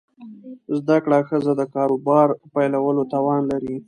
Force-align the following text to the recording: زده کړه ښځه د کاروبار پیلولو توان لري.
زده 0.77 0.97
کړه 1.03 1.17
ښځه 1.29 1.51
د 1.59 1.61
کاروبار 1.75 2.27
پیلولو 2.53 3.03
توان 3.13 3.41
لري. 3.51 3.75